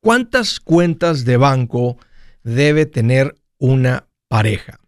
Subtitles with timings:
[0.00, 1.98] ¿Cuántas cuentas de banco
[2.42, 4.78] debe tener una pareja?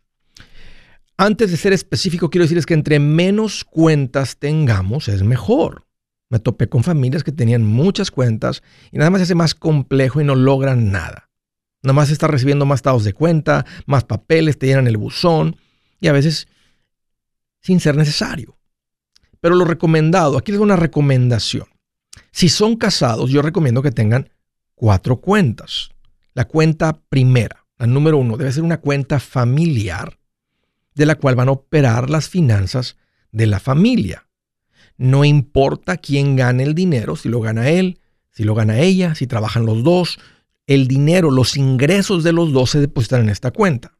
[1.17, 5.85] Antes de ser específico, quiero decirles que entre menos cuentas tengamos es mejor.
[6.33, 10.19] Me topé con familias que tenían muchas cuentas y nada más se hace más complejo
[10.19, 11.29] y no logran nada.
[11.83, 15.57] Nada más está recibiendo más estados de cuenta, más papeles, te llenan el buzón
[16.01, 16.49] y a veces
[17.61, 18.57] sin ser necesario.
[19.41, 21.67] Pero lo recomendado, aquí les doy una recomendación.
[22.31, 24.31] Si son casados, yo recomiendo que tengan
[24.75, 25.91] cuatro cuentas.
[26.33, 30.19] La cuenta primera, la número uno, debe ser una cuenta familiar
[30.95, 32.97] de la cual van a operar las finanzas
[33.33, 34.31] de la familia.
[35.03, 37.98] No importa quién gane el dinero, si lo gana él,
[38.31, 40.20] si lo gana ella, si trabajan los dos,
[40.69, 43.98] el dinero, los ingresos de los dos se depositan en esta cuenta.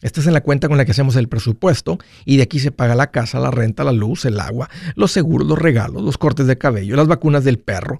[0.00, 2.72] Esta es en la cuenta con la que hacemos el presupuesto y de aquí se
[2.72, 6.46] paga la casa, la renta, la luz, el agua, los seguros, los regalos, los cortes
[6.46, 7.98] de cabello, las vacunas del perro.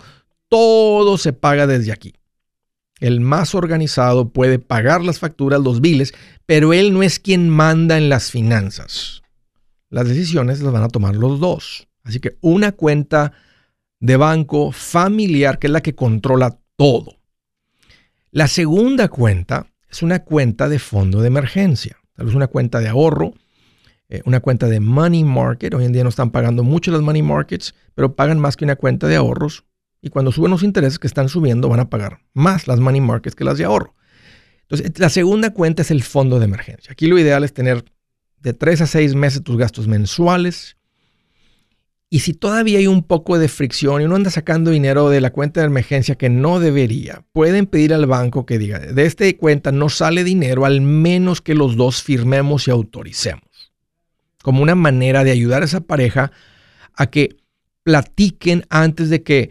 [0.49, 2.15] Todo se paga desde aquí.
[2.99, 6.15] El más organizado puede pagar las facturas, los biles,
[6.47, 9.21] pero él no es quien manda en las finanzas.
[9.91, 11.89] Las decisiones las van a tomar los dos.
[12.09, 13.33] Así que una cuenta
[14.01, 17.19] de banco familiar que es la que controla todo.
[18.31, 21.99] La segunda cuenta es una cuenta de fondo de emergencia.
[22.15, 23.35] Tal vez una cuenta de ahorro,
[24.09, 25.75] eh, una cuenta de money market.
[25.75, 28.77] Hoy en día no están pagando mucho las money markets, pero pagan más que una
[28.77, 29.65] cuenta de ahorros.
[30.01, 33.37] Y cuando suben los intereses que están subiendo, van a pagar más las money markets
[33.37, 33.95] que las de ahorro.
[34.63, 36.91] Entonces, la segunda cuenta es el fondo de emergencia.
[36.91, 37.85] Aquí lo ideal es tener
[38.39, 40.78] de 3 a 6 meses tus gastos mensuales
[42.11, 45.31] y si todavía hay un poco de fricción y uno anda sacando dinero de la
[45.31, 49.73] cuenta de emergencia que no debería, pueden pedir al banco que diga, de esta cuenta
[49.73, 53.43] no sale dinero al menos que los dos firmemos y autoricemos.
[54.43, 56.33] Como una manera de ayudar a esa pareja
[56.95, 57.37] a que
[57.83, 59.51] platiquen antes de que,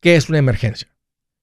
[0.00, 0.88] ¿qué es una emergencia?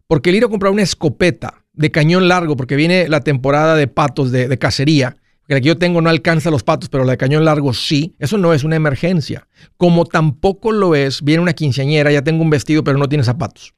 [0.08, 3.88] Porque el ir a comprar una escopeta de cañón largo, porque viene la temporada de
[3.88, 5.18] patos de, de cacería,
[5.48, 8.16] que la que yo tengo no alcanza los patos, pero la de cañón largo sí.
[8.20, 9.48] Eso no es una emergencia.
[9.78, 13.74] Como tampoco lo es, viene una quinceañera, ya tengo un vestido, pero no tiene zapatos.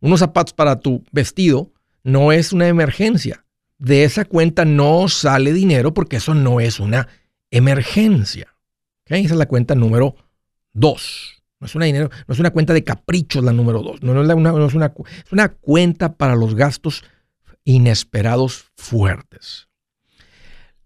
[0.00, 1.72] Unos zapatos para tu vestido
[2.02, 3.44] no es una emergencia.
[3.78, 7.08] De esa cuenta no sale dinero porque eso no es una
[7.50, 8.54] emergencia.
[9.06, 10.16] Esa es la cuenta número
[10.72, 11.42] dos.
[11.60, 14.02] No es, una dinero, no es una cuenta de caprichos la número dos.
[14.02, 14.34] No, es, es,
[14.74, 17.04] una, es una cuenta para los gastos
[17.64, 19.68] inesperados fuertes.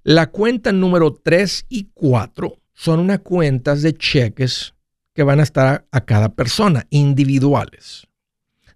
[0.09, 4.75] La cuenta número 3 y 4 son unas cuentas de cheques
[5.13, 8.07] que van a estar a, cada persona, individuales.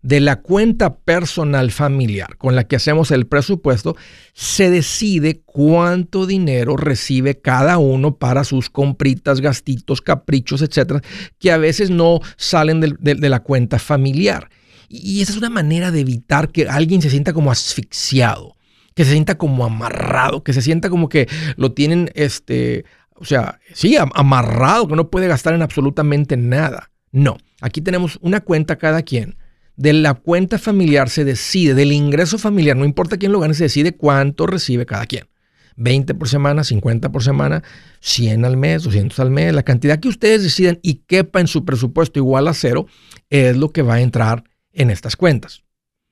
[0.02, 3.94] De la cuenta personal familiar con la que hacemos el presupuesto,
[4.32, 11.00] se decide cuánto dinero recibe cada uno para sus compritas, gastitos, caprichos, etcétera,
[11.38, 14.50] que a veces no salen de, de la cuenta familiar.
[14.88, 18.56] Y esa es una manera de evitar que alguien se sienta como asfixiado
[19.00, 22.84] que se sienta como amarrado, que se sienta como que lo tienen, este,
[23.14, 26.90] o sea, sí, amarrado, que no puede gastar en absolutamente nada.
[27.10, 29.38] No, aquí tenemos una cuenta cada quien.
[29.74, 33.62] De la cuenta familiar se decide, del ingreso familiar, no importa quién lo gane, se
[33.62, 35.28] decide cuánto recibe cada quien.
[35.76, 37.62] 20 por semana, 50 por semana,
[38.00, 41.64] 100 al mes, 200 al mes, la cantidad que ustedes deciden y quepa en su
[41.64, 42.84] presupuesto igual a cero,
[43.30, 44.44] es lo que va a entrar
[44.74, 45.62] en estas cuentas.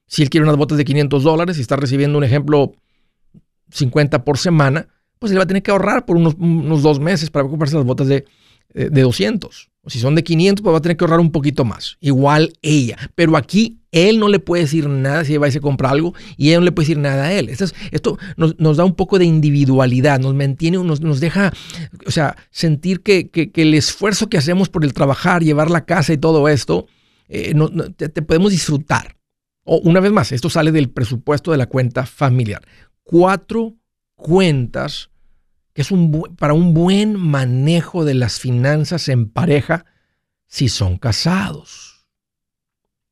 [0.09, 2.73] Si él quiere unas botas de 500 dólares y está recibiendo un ejemplo
[3.71, 4.89] 50 por semana,
[5.19, 8.09] pues él va a tener que ahorrar por unos, dos meses para comprarse las botas
[8.09, 8.25] de,
[8.75, 9.71] eh, de 200.
[9.83, 11.97] O si son de 500, pues va a tener que ahorrar un poquito más.
[12.01, 12.97] Igual ella.
[13.15, 16.49] Pero aquí Él no le puede decir nada si va y se compra algo y
[16.49, 17.49] ella no le puede decir nada a él.
[17.49, 21.53] Esto, nos, da un poco de individualidad, nos mantiene, nos, nos deja,
[22.07, 26.19] o sea, sentir que, el esfuerzo que hacemos por el trabajar, llevar la casa y
[26.19, 26.87] todo esto,
[27.29, 27.55] eh,
[27.97, 29.18] te, podemos disfrutar.
[29.69, 32.63] Una vez más, esto sale del presupuesto de la cuenta familiar.
[33.03, 33.77] Cuatro
[34.15, 35.11] cuentas
[35.75, 39.85] que es un, para un buen manejo de las finanzas en pareja
[40.47, 42.07] si son casados.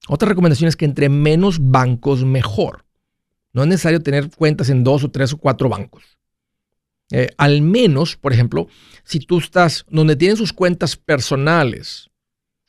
[0.08, 2.86] Otra recomendación es que entre menos bancos mejor.
[3.52, 6.18] No es necesario tener cuentas en dos o tres o cuatro bancos.
[7.10, 8.66] Eh, al menos, por ejemplo,
[9.04, 12.10] si tú estás donde tienen sus cuentas personales,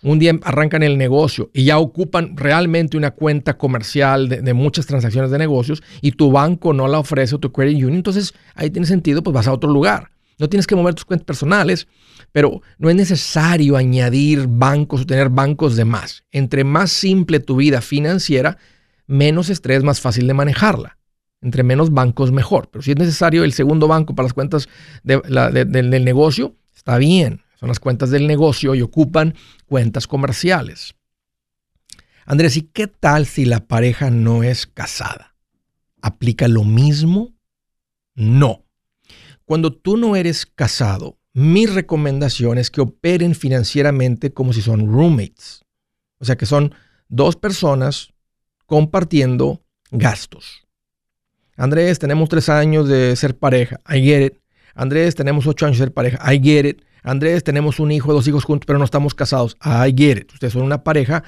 [0.04, 5.32] un día arrancan el negocio y ya ocupan realmente una cuenta comercial de, muchas transacciones
[5.32, 8.86] de negocios y tu banco no la ofrece o tu credit union, entonces ahí tiene
[8.86, 10.12] sentido, pues vas a otro lugar.
[10.40, 11.88] No tienes que mover tus cuentas personales,
[12.32, 16.26] pero no es necesario añadir bancos o tener bancos de más.
[16.32, 18.60] Entre más simple tu vida financiera,
[19.08, 21.00] menos estrés, más fácil de manejarla.
[21.42, 22.70] Entre menos bancos, mejor.
[22.72, 24.70] Pero si es necesario el segundo banco para las cuentas
[25.04, 27.42] del negocio, está bien.
[27.60, 29.34] Son las cuentas del negocio y ocupan
[29.66, 30.96] cuentas comerciales.
[32.26, 35.36] Andrés, ¿y qué tal si la pareja no es casada?
[36.02, 37.34] ¿Aplica lo mismo?
[38.16, 38.64] No.
[39.46, 45.64] Cuando tú no eres casado, mi recomendación es que operen financieramente como si son roommates.
[46.20, 46.76] O sea, que son
[47.08, 48.14] dos personas
[48.66, 50.68] compartiendo gastos.
[51.56, 53.80] Andrés, tenemos tres años de ser pareja.
[53.90, 54.38] I get it.
[54.76, 56.20] Andrés, tenemos ocho años de ser pareja.
[56.32, 56.82] I get it.
[57.08, 59.58] Andrés, tenemos un hijo, dos hijos juntos, pero no estamos casados.
[59.88, 60.34] It.
[60.34, 61.24] Ustedes son una pareja.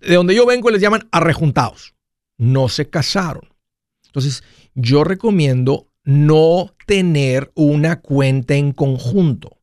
[0.00, 1.94] De donde yo vengo les llaman arrejuntados.
[2.36, 3.54] No se casaron.
[4.04, 4.44] Entonces,
[4.74, 9.58] yo recomiendo no tener una cuenta en conjunto.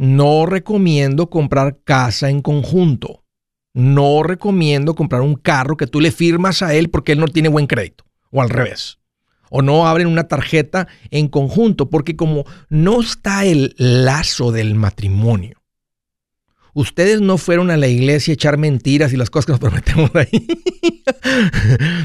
[0.00, 3.22] No recomiendo comprar casa en conjunto.
[3.72, 7.50] No recomiendo comprar un carro que tú le firmas a él porque él no tiene
[7.50, 8.04] buen crédito.
[8.32, 8.98] O al revés.
[9.50, 15.56] O no abren una tarjeta en conjunto porque como no está el lazo del matrimonio,
[16.76, 20.10] Ustedes no fueron a la iglesia a echar mentiras y las cosas que nos prometemos
[20.14, 20.46] ahí.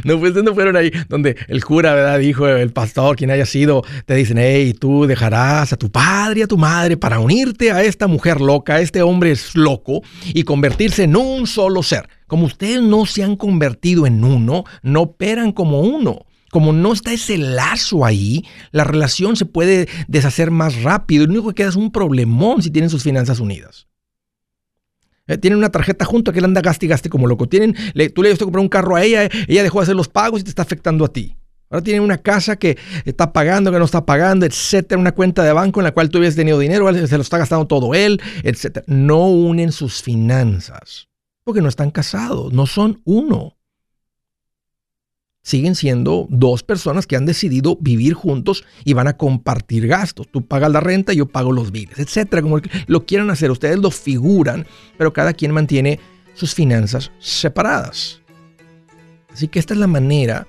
[0.05, 2.19] no, ustedes no fueron ahí donde el cura, ¿verdad?
[2.19, 6.44] Dijo el pastor, quien haya sido, te dicen, hey, tú dejarás a tu padre y
[6.44, 10.44] a tu madre para unirte a esta mujer loca, a este hombre es loco y
[10.44, 12.07] convertirse en un solo ser.
[12.25, 17.13] Como ustedes no se han convertido en uno, no operan como uno como no está
[17.13, 21.25] ese lazo ahí, la relación se puede deshacer más rápido.
[21.25, 23.88] Lo único que queda es un problemón si tienen sus finanzas unidas.
[25.27, 27.48] Eh, tienen una tarjeta junto que él anda gaste y gaste como loco.
[27.48, 27.75] Tienen,
[28.13, 30.44] tú le diste comprar un carro a ella, ella dejó de hacer los pagos y
[30.44, 31.38] te está afectando a ti.
[31.69, 35.00] Ahora tienen una casa que está pagando, que no está pagando, etcétera.
[35.00, 37.65] Una cuenta de banco en la cual tú habías tenido dinero, se lo está gastando
[37.65, 38.83] todo él, etcétera.
[38.88, 41.07] No unen sus finanzas
[41.45, 43.57] porque no están casados, no son uno
[45.43, 50.27] siguen siendo dos personas que han decidido vivir juntos y van a compartir gastos.
[50.29, 52.41] Tú pagas la renta, yo pago los biles, etcétera.
[52.41, 54.67] Como lo quieran hacer, ustedes lo figuran,
[54.97, 55.99] pero cada quien mantiene
[56.33, 58.21] sus finanzas separadas.
[59.31, 60.47] Así que esta es la manera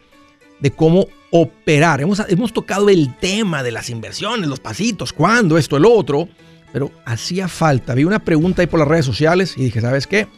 [0.60, 2.00] de cómo operar.
[2.00, 6.28] Hemos, hemos tocado el tema de las inversiones, los pasitos, cuándo, esto, el otro,
[6.72, 7.94] pero hacía falta.
[7.94, 10.28] Vi una pregunta ahí por las redes sociales y dije, ¿sabes qué?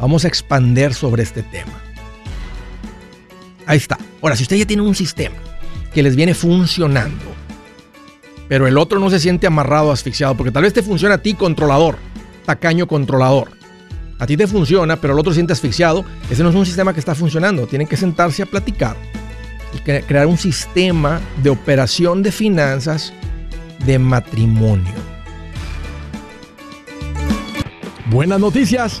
[0.00, 1.89] Vamos a expander sobre este tema.
[3.70, 3.96] Ahí está.
[4.20, 5.36] Ahora, si usted ya tiene un sistema
[5.94, 7.24] que les viene funcionando,
[8.48, 11.34] pero el otro no se siente amarrado, asfixiado, porque tal vez te funciona a ti
[11.34, 11.96] controlador,
[12.44, 13.52] tacaño controlador.
[14.18, 16.04] A ti te funciona, pero el otro se siente asfixiado.
[16.28, 17.68] Ese no es un sistema que está funcionando.
[17.68, 18.96] Tienen que sentarse a platicar
[19.72, 23.12] y crear un sistema de operación de finanzas
[23.86, 24.94] de matrimonio.
[28.06, 29.00] Buenas noticias.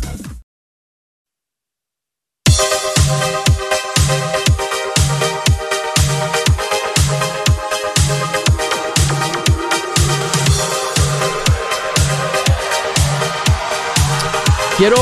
[14.81, 14.97] Quiero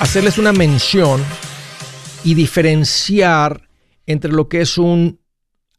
[0.00, 1.22] hacerles una mención
[2.24, 3.68] y diferenciar
[4.04, 5.20] entre lo que es un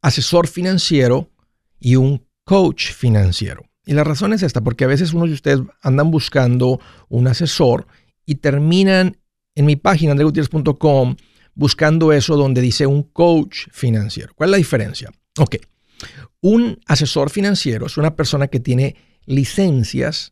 [0.02, 1.30] asesor financiero
[1.78, 3.66] y un coach financiero.
[3.86, 7.86] Y la razón es esta, porque a veces unos de ustedes andan buscando un asesor
[8.26, 9.18] y terminan
[9.56, 11.18] en mi página andregutierrez.com
[11.54, 14.32] buscando eso donde dice un coach financiero.
[14.36, 15.12] ¿Cuál es la diferencia?
[15.38, 15.58] Ok,
[16.40, 20.32] un asesor financiero es una persona que tiene licencias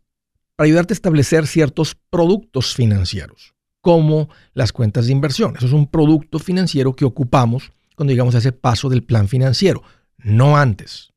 [0.59, 5.55] para ayudarte a establecer ciertos productos financieros, como las cuentas de inversión.
[5.55, 9.83] Eso es un producto financiero que ocupamos cuando llegamos a ese paso del plan financiero,
[10.17, 11.13] no antes.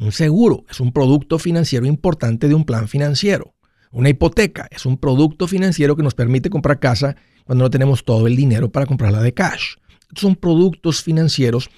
[0.00, 3.54] Un seguro es un producto financiero importante de un plan financiero.
[3.92, 7.14] Una hipoteca es un producto financiero que nos permite comprar casa
[7.44, 9.76] cuando no tenemos todo el dinero para comprarla de cash.
[10.16, 11.70] son productos financieros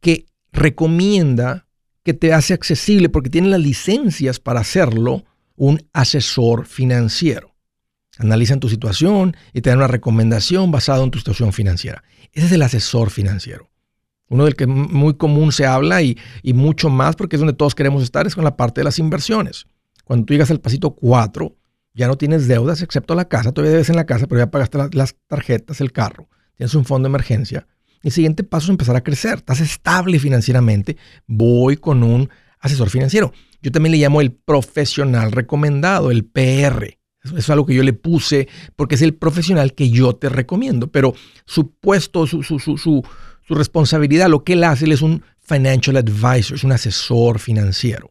[0.00, 1.66] que recomienda
[2.02, 5.26] que te hace accesible porque tienen las licencias para hacerlo
[5.62, 7.54] un asesor financiero.
[8.18, 12.02] Analizan tu situación y te dan una recomendación basada en tu situación financiera.
[12.32, 13.70] Ese es el asesor financiero.
[14.28, 16.18] Uno del que muy común se habla y,
[16.52, 19.66] mucho más porque es donde todos queremos estar es con la parte de las inversiones.
[20.04, 21.54] Cuando tú llegas al pasito 4,
[21.94, 24.78] ya no tienes deudas excepto la casa, todavía debes en la casa, pero ya pagaste
[24.94, 27.68] las tarjetas, el carro, tienes un fondo de emergencia.
[28.02, 30.96] El siguiente paso es empezar a crecer, estás estable financieramente,
[31.28, 33.32] voy con un asesor financiero.
[33.62, 36.98] Yo también le llamo el profesional recomendado, el PR.
[37.22, 40.90] Eso es algo que yo le puse porque es el profesional que yo te recomiendo.
[40.90, 41.14] Pero
[41.46, 43.02] su puesto, su, su,
[43.48, 48.10] responsabilidad, lo que él hace, él es un financial advisor, es un asesor financiero.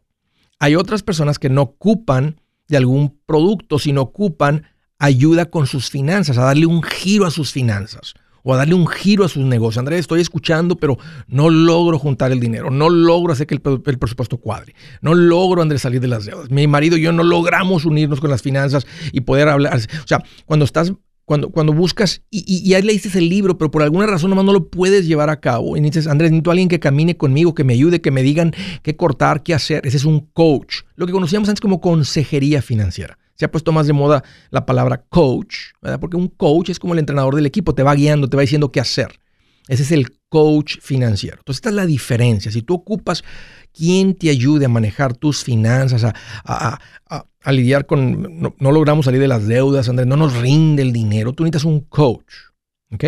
[0.59, 4.67] Hay otras personas que no ocupan de algún producto, sino ocupan
[4.99, 8.87] ayuda con sus finanzas, a darle un giro a sus finanzas o a darle un
[8.87, 9.79] giro a sus negocios.
[9.79, 14.37] Andrés, estoy escuchando, pero no logro juntar el dinero, no logro hacer que el, presupuesto
[14.37, 16.49] cuadre, no logro, Andrés, salir de las deudas.
[16.49, 19.77] Mi marido y yo no logramos unirnos con las finanzas y poder hablar.
[19.77, 20.93] O sea, cuando estás
[21.23, 24.51] cuando, cuando, buscas y, y, ya leíste el libro, pero por alguna razón nomás no
[24.51, 25.77] lo puedes llevar a cabo.
[25.77, 28.53] Y dices, Andrés, necesito a alguien que camine conmigo, que me ayude, que me digan
[28.81, 29.87] qué cortar, qué hacer.
[29.87, 30.79] Ese es un coach.
[30.95, 35.03] Lo que conocíamos antes como consejería financiera se ha puesto más de moda la palabra
[35.09, 35.99] coach, ¿verdad?
[35.99, 38.71] porque un coach es como el entrenador del equipo, te va guiando, te va diciendo
[38.71, 39.19] qué hacer.
[39.67, 41.37] Ese es el coach financiero.
[41.39, 42.51] Entonces, esta es la diferencia.
[42.51, 43.23] Si tú ocupas
[43.73, 46.13] quien te ayude a manejar tus finanzas,
[46.45, 46.79] a,
[47.51, 51.43] lidiar con, no, logramos salir de las deudas, Andrés, no nos rinde el dinero, tú
[51.43, 52.31] necesitas un coach.
[52.91, 53.05] ¿Ok?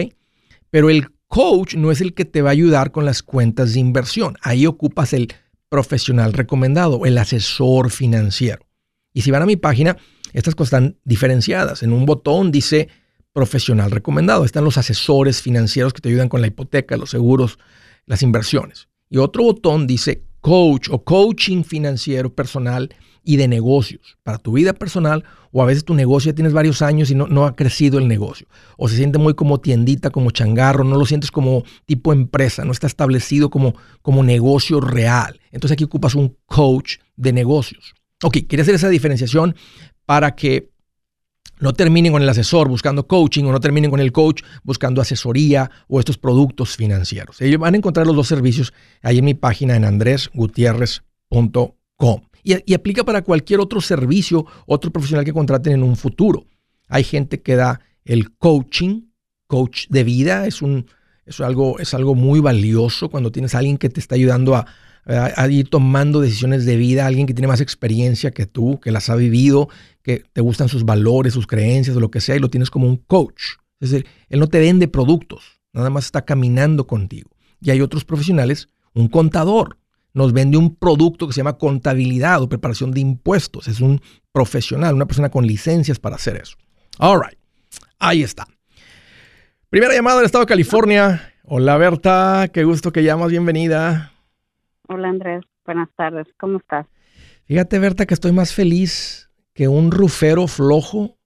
[0.71, 3.81] Pero el coach no es el que te va a ayudar con las cuentas de
[3.81, 4.35] inversión.
[4.41, 5.31] Ahí ocupas el
[5.69, 8.65] profesional recomendado, el asesor financiero.
[9.13, 9.95] Y si van a mi página,
[10.33, 11.83] estas cosas están diferenciadas.
[11.83, 12.89] En un botón dice
[13.33, 14.45] profesional recomendado.
[14.45, 17.57] Están los asesores financieros que te ayudan con la hipoteca, los seguros,
[18.05, 18.87] las inversiones.
[19.09, 24.73] Y otro botón dice coach o coaching financiero personal y de negocios para tu vida
[24.73, 25.23] personal
[25.53, 28.09] o a veces tu negocio ya tienes varios años y no, no, ha crecido el
[28.09, 28.47] negocio
[28.77, 32.73] o se siente muy como tiendita, como changarro, no lo sientes como tipo empresa, no
[32.73, 35.39] está establecido como, como negocio real.
[35.51, 37.93] Entonces aquí ocupas un coach de negocios.
[38.23, 39.55] Ok, quiere hacer esa diferenciación
[40.05, 40.69] para que
[41.59, 45.71] no terminen con el asesor buscando coaching o no terminen con el coach buscando asesoría
[45.87, 47.41] o estos productos financieros.
[47.41, 52.21] Ellos van a encontrar los dos servicios ahí en mi página en andresgutierrez.com.
[52.43, 56.45] Y, y aplica para cualquier otro servicio, otro profesional que contraten en un futuro.
[56.89, 59.03] Hay gente que da el coaching,
[59.47, 60.87] coach de vida, es, un,
[61.25, 64.65] es, algo, es algo muy valioso cuando tienes a alguien que te está ayudando a,
[65.05, 69.09] a, ir tomando decisiones de vida, alguien que tiene más experiencia que tú, que las
[69.09, 69.69] ha vivido,
[70.01, 72.87] que te gustan sus valores, sus creencias o lo que sea, y lo tienes como
[72.87, 73.43] un coach.
[73.79, 77.31] Es decir, él no te vende productos, nada más está caminando contigo.
[77.61, 79.77] Y hay otros profesionales, un contador,
[80.13, 83.67] nos vende un producto que se llama contabilidad o preparación de impuestos.
[83.67, 86.55] Es un profesional, una persona con licencias para hacer eso.
[86.99, 87.37] All right,
[87.99, 88.47] ahí está.
[89.69, 91.33] Primera llamada del estado de California.
[91.45, 94.12] Hola Berta, qué gusto que llamas, bienvenida.
[94.93, 96.85] Hola Andrés, buenas tardes, ¿cómo estás?
[97.45, 101.17] Fíjate Berta que estoy más feliz que un rufero flojo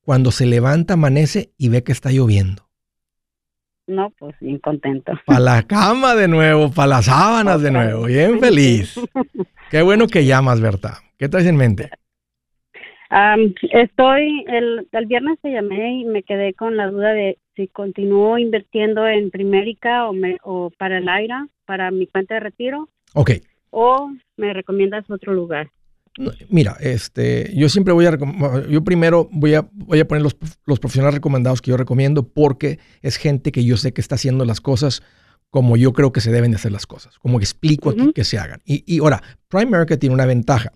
[0.00, 2.70] cuando se levanta, amanece y ve que está lloviendo.
[3.86, 5.12] No, pues bien contento.
[5.26, 8.98] Para la cama de nuevo, para las sábanas de nuevo, bien feliz.
[9.70, 11.00] Qué bueno que llamas, Berta.
[11.18, 11.90] ¿Qué traes en mente?
[13.72, 18.38] estoy, el, el viernes te llamé y me quedé con la duda de si continúo
[18.38, 22.88] invirtiendo en Primérica o, me, o para el AIRA, para mi cuenta de retiro.
[23.14, 23.32] Ok.
[23.70, 25.70] O me recomiendas otro lugar.
[26.48, 28.18] Mira, este, yo siempre voy a
[28.68, 30.36] yo primero voy a, voy a poner los,
[30.66, 34.44] los, profesionales recomendados que yo recomiendo porque es gente que yo sé que está haciendo
[34.44, 35.02] las cosas
[35.50, 38.38] como yo creo que se deben de hacer las cosas, como explico aquí que se
[38.38, 38.60] hagan.
[38.64, 40.72] Y, y ahora, Prime America tiene una ventaja.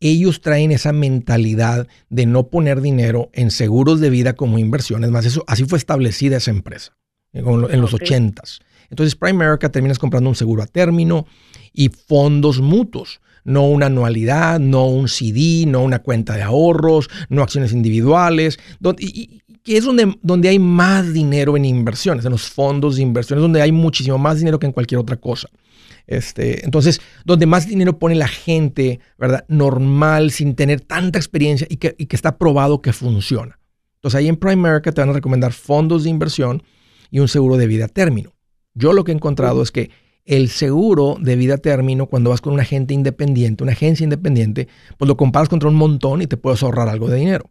[0.00, 5.26] Ellos traen esa mentalidad de no poner dinero en seguros de vida como inversiones, más
[5.26, 6.96] eso, así fue establecida esa empresa
[7.32, 8.60] en, los ochentas.
[8.90, 11.26] Entonces, Prime America terminas comprando un seguro a término
[11.72, 17.42] y fondos mutuos no una anualidad, no un CD, no una cuenta de ahorros, no
[17.42, 18.58] acciones individuales,
[18.98, 23.42] y, que es donde, donde hay más dinero en inversiones, en los fondos de inversiones,
[23.42, 25.48] donde hay muchísimo más dinero que en cualquier otra cosa.
[26.06, 29.44] Este, entonces, donde más dinero pone la gente, ¿verdad?
[29.48, 33.58] Normal, sin tener tanta experiencia y que, y que está probado que funciona.
[33.96, 36.62] Entonces, ahí en Prime America te van a recomendar fondos de inversión
[37.10, 38.37] y un seguro de vida a término.
[38.78, 39.90] Yo lo que he encontrado es que
[40.24, 45.08] el seguro de vida término, cuando vas con un agente independiente, una agencia independiente, pues
[45.08, 47.50] lo comparas contra un montón y te puedes ahorrar algo de dinero.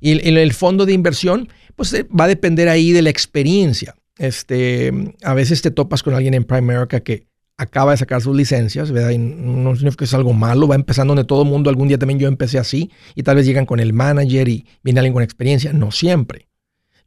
[0.00, 3.94] Y el, el fondo de inversión, pues eh, va a depender ahí de la experiencia.
[4.18, 7.26] Este, a veces te topas con alguien en Prime America que
[7.56, 9.10] acaba de sacar sus licencias, ¿verdad?
[9.10, 11.98] Y no significa que es algo malo, va empezando donde todo el mundo, algún día
[11.98, 15.22] también yo empecé así, y tal vez llegan con el manager y viene alguien con
[15.22, 16.49] experiencia, no siempre.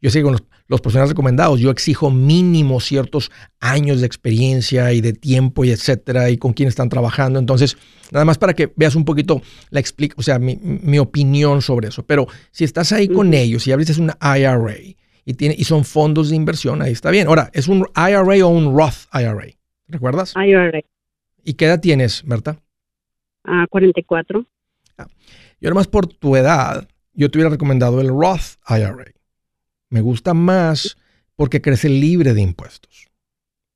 [0.04, 4.92] Yo sé que con los, los profesionales recomendados, yo exijo mínimo ciertos años de experiencia
[4.92, 7.40] y de tiempo y etcétera, y con quién están trabajando.
[7.40, 7.78] Entonces,
[8.12, 12.06] nada más para que veas un poquito la explica, o sea, mi, opinión sobre eso.
[12.06, 14.76] Pero si estás ahí con ellos y abres una IRA
[15.24, 17.28] y, tiene, y son fondos de inversión, ahí está bien.
[17.28, 19.48] Ahora, ¿es un IRA o un Roth IRA?
[19.88, 20.34] ¿Recuerdas?
[20.36, 20.82] IRA.
[21.46, 22.58] ¿Y qué edad tienes, Berta?
[23.46, 24.46] Ah, 44.
[24.98, 25.08] Ah,
[25.62, 29.14] yo además por tu edad, yo te hubiera recomendado el Roth IRA.
[29.94, 30.98] Me gusta más
[31.36, 33.12] porque crece libre de impuestos.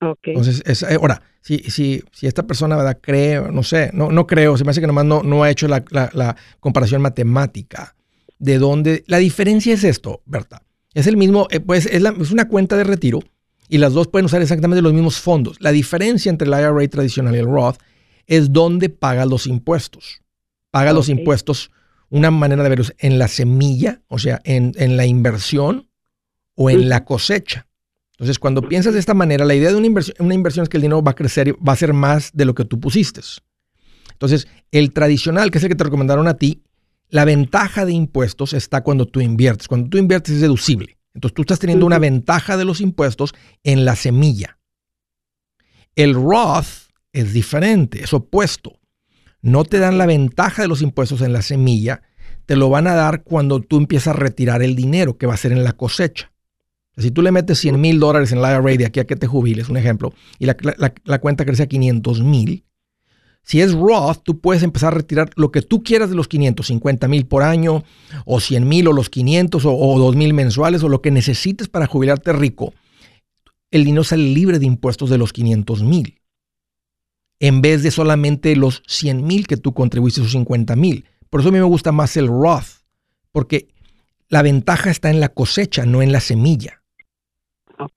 [0.02, 0.34] Okay.
[0.34, 2.98] Entonces, es, eh, ahora, si, si, si esta persona ¿verdad?
[3.00, 5.68] cree, no sé, no, no creo, se me hace que nomás no, no ha hecho
[5.68, 7.96] la, la, comparación matemática
[8.40, 9.04] de dónde.
[9.06, 10.64] La diferencia es esto, Berta.
[10.96, 13.20] Es el mismo, eh, pues es, la, es, una cuenta de retiro
[13.70, 15.58] y las dos pueden usar exactamente los mismos fondos.
[15.62, 17.78] La diferencia entre el IRA tradicional y el Roth
[18.26, 20.24] es dónde paga los impuestos.
[20.72, 21.70] Paga los impuestos,
[22.10, 25.87] una manera de verlos en la semilla, o sea, en, en la inversión
[26.58, 27.67] o en la cosecha.
[28.13, 30.78] Entonces, cuando piensas de esta manera, la idea de una inversión, una inversión es que
[30.78, 33.22] el dinero va a crecer, va a ser más de lo que tú pusiste.
[34.12, 36.63] Entonces, el tradicional, que es el que te recomendaron a ti,
[37.10, 39.67] la ventaja de impuestos está cuando tú inviertes.
[39.67, 40.98] Cuando tú inviertes es deducible.
[41.13, 44.58] Entonces, tú estás teniendo una ventaja de los impuestos en la semilla.
[45.96, 48.80] El Roth es diferente, es opuesto.
[49.43, 52.02] No te dan la ventaja de los impuestos en la semilla,
[52.48, 55.38] te lo van a dar cuando tú empiezas a retirar el dinero, que va a
[55.38, 56.32] ser en la cosecha.
[56.98, 59.28] Si tú le metes 100 mil dólares en la IRA de aquí a que te
[59.28, 62.66] jubiles, un ejemplo, y la, cuenta crece a 500 mil,
[63.44, 67.08] si es Roth, tú puedes empezar a retirar lo que tú quieras de los 550
[67.08, 67.84] mil por año,
[68.26, 71.70] o 100 mil, o los 500, o, o 2 mil mensuales, o lo que necesites
[71.70, 72.74] para jubilarte rico.
[73.70, 76.20] El dinero sale libre de impuestos de los 500 mil,
[77.40, 81.06] en vez de solamente los 100 mil que tú contribuiste, esos 50 mil.
[81.30, 82.82] Por eso a mí me gusta más el Roth,
[83.32, 83.68] porque
[84.30, 86.82] la ventaja está en la cosecha, no en la semilla.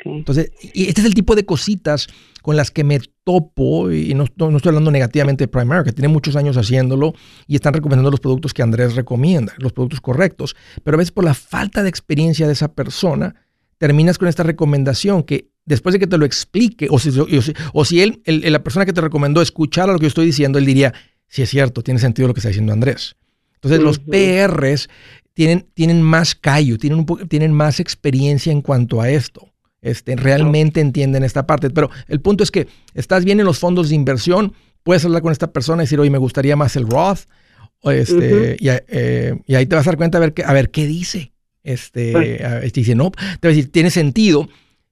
[0.05, 2.09] Entonces, y este es el tipo de cositas
[2.43, 6.09] con las que me topo, y no, no, estoy hablando negativamente de Prime que tiene
[6.09, 7.15] muchos años haciéndolo
[7.47, 11.25] y están recomendando los productos que Andrés recomienda, los productos correctos, pero a veces por
[11.25, 13.35] la falta de experiencia de esa persona,
[13.79, 17.11] terminas con esta recomendación que después de que te lo explique, o si,
[17.73, 20.67] o si, él, la persona que te recomendó escuchara lo que yo estoy diciendo, él
[20.67, 20.93] diría,
[21.29, 23.17] si es cierto, tiene sentido lo que está diciendo Andrés.
[23.55, 24.89] Entonces, los PRs
[25.35, 29.50] tienen, tienen más callo, tienen, un tienen más experiencia en cuanto a esto
[29.83, 31.71] este, realmente entienden esta parte.
[31.71, 35.33] Pero el punto es que estás bien en los fondos de inversión, puedes hablar con
[35.33, 37.27] esta persona y decir, oye, me gustaría más el Roth,
[37.83, 40.87] este, eh, y, ahí te vas a dar cuenta a ver, qué, a ver qué
[40.87, 41.33] dice.
[41.63, 42.41] Este,
[42.73, 44.49] dice, no, te va a decir, tiene sentido,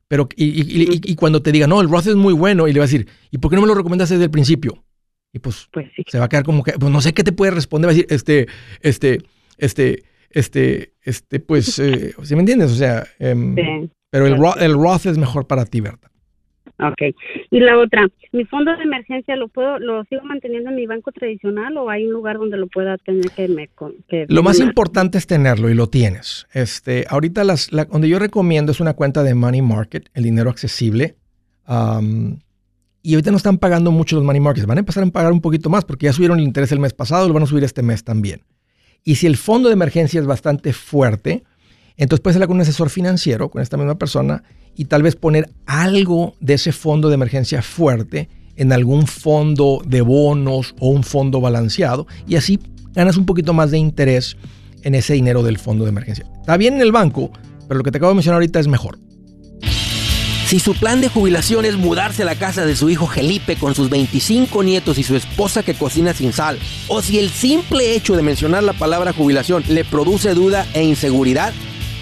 [0.06, 2.88] Pero, y, cuando te diga, no, el Roth es muy bueno, y le va a
[2.88, 4.84] decir, ¿y por qué no me lo recomendas desde el principio?
[5.32, 7.52] Y pues, pues se va a quedar como que, pues no sé qué te puede
[7.52, 8.48] responder, va a decir, este,
[8.80, 9.18] este,
[9.58, 12.70] este, este, este, pues, eh, ¿sí me entiendes?
[12.72, 13.54] O sea, em,
[14.10, 16.10] pero el, el Roth es mejor para ti, Berta.
[16.80, 17.14] Ok.
[17.50, 21.10] Y la otra, ¿mi fondo de emergencia lo puedo, lo sigo manteniendo en mi banco
[21.10, 23.68] tradicional o hay un lugar donde lo pueda tener que me...
[24.28, 26.46] lo más importante es tenerlo y lo tienes.
[26.52, 31.16] Este, ahorita las, donde yo recomiendo es una cuenta de Money Market, el dinero accesible.
[31.66, 34.66] y ahorita no están pagando mucho los Money Markets.
[34.66, 36.94] Van a empezar a pagar un poquito más porque ya subieron el interés el mes
[36.94, 38.42] pasado, lo van a subir este mes también.
[39.02, 41.42] Y si el fondo de emergencia es bastante fuerte,
[41.98, 44.44] entonces puedes hablar con un asesor financiero, con esta misma persona,
[44.76, 50.00] y tal vez poner algo de ese fondo de emergencia fuerte en algún fondo de
[50.00, 52.60] bonos o un fondo balanceado, y así
[52.94, 54.36] ganas un poquito más de interés
[54.82, 56.26] en ese dinero del fondo de emergencia.
[56.40, 57.30] Está bien en el banco,
[57.66, 58.98] pero lo que te acabo de mencionar ahorita es mejor.
[60.46, 63.74] Si su plan de jubilación es mudarse a la casa de su hijo Felipe con
[63.74, 66.58] sus 25 nietos y su esposa que cocina sin sal,
[66.88, 71.52] o si el simple hecho de mencionar la palabra jubilación le produce duda e inseguridad,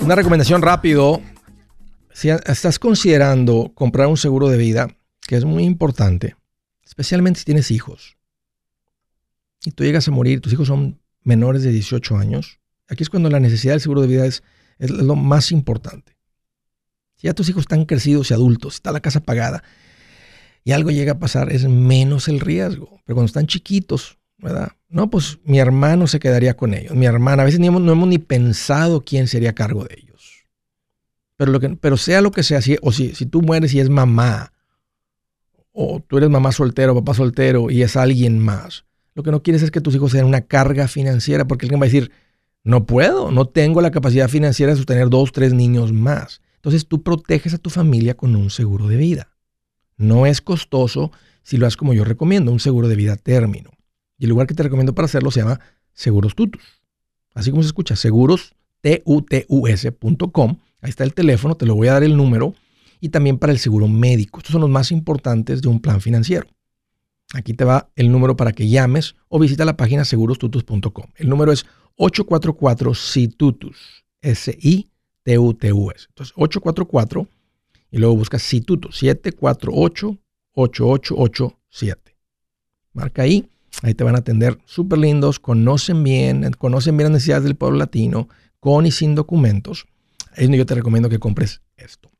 [0.00, 1.20] Una recomendación rápido.
[2.12, 6.36] Si estás considerando comprar un seguro de vida, que es muy importante,
[6.84, 8.16] especialmente si tienes hijos,
[9.64, 13.28] y tú llegas a morir, tus hijos son menores de 18 años, aquí es cuando
[13.28, 14.44] la necesidad del seguro de vida es,
[14.78, 16.16] es lo más importante.
[17.16, 19.64] Si ya tus hijos están crecidos y adultos, está la casa pagada
[20.62, 23.00] y algo llega a pasar, es menos el riesgo.
[23.04, 24.76] Pero cuando están chiquitos, ¿verdad?
[24.94, 27.42] No, pues mi hermano se quedaría con ellos, mi hermana.
[27.42, 30.46] A veces no hemos ni pensado quién sería cargo de ellos.
[31.36, 33.80] Pero, lo que, pero sea lo que sea, si, o si, si tú mueres y
[33.80, 34.52] es mamá,
[35.72, 38.84] o tú eres mamá soltero, papá soltero y es alguien más,
[39.16, 41.86] lo que no quieres es que tus hijos sean una carga financiera, porque alguien va
[41.86, 42.12] a decir,
[42.62, 46.40] no puedo, no tengo la capacidad financiera de sostener dos, tres niños más.
[46.54, 49.34] Entonces tú proteges a tu familia con un seguro de vida.
[49.96, 51.10] No es costoso
[51.42, 53.73] si lo haces como yo recomiendo, un seguro de vida término.
[54.18, 55.60] Y el lugar que te recomiendo para hacerlo se llama
[55.92, 56.62] Seguros Tutus.
[57.34, 60.58] Así como se escucha, seguros, T-U-T-U-S.com.
[60.80, 62.54] Ahí está el teléfono, te lo voy a dar el número.
[63.00, 64.38] Y también para el seguro médico.
[64.38, 66.46] Estos son los más importantes de un plan financiero.
[67.34, 71.06] Aquí te va el número para que llames o visita la página segurostutus.com.
[71.16, 73.76] El número es 844-SITUTUS.
[74.22, 76.06] S-I-T-U-T-U-S.
[76.08, 77.28] Entonces, 844
[77.90, 79.02] y luego buscas SITUTUS.
[79.02, 81.96] 748-8887.
[82.92, 83.50] Marca ahí
[83.82, 87.78] Ahí te van a atender súper lindos, conocen bien, conocen bien las necesidades del pueblo
[87.78, 88.28] latino,
[88.60, 89.86] con y sin documentos.
[90.36, 92.10] Ahí yo te recomiendo que compres esto.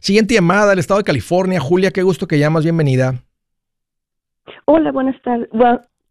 [0.00, 1.60] Siguiente llamada del estado de California.
[1.60, 2.64] Julia, qué gusto que llamas.
[2.64, 3.22] Bienvenida.
[4.66, 5.48] Hola, buenas tardes.